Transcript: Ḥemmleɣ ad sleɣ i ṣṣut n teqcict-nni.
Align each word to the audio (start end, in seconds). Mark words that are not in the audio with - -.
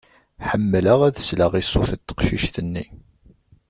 Ḥemmleɣ 0.49 0.99
ad 1.07 1.15
sleɣ 1.27 1.51
i 1.61 1.63
ṣṣut 1.69 1.91
n 1.99 2.01
teqcict-nni. 2.07 2.85